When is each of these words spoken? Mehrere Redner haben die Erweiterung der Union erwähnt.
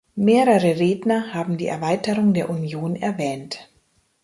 Mehrere 0.15 0.79
Redner 0.79 1.31
haben 1.31 1.57
die 1.57 1.67
Erweiterung 1.67 2.33
der 2.33 2.49
Union 2.49 2.95
erwähnt. 2.95 3.69